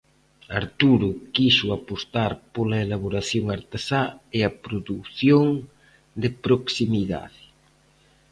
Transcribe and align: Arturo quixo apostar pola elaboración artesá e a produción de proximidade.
Arturo 0.61 1.09
quixo 1.33 1.67
apostar 1.77 2.31
pola 2.53 2.77
elaboración 2.85 3.45
artesá 3.57 4.03
e 4.37 4.39
a 4.49 4.51
produción 4.65 5.47
de 6.21 6.29
proximidade. 6.45 7.43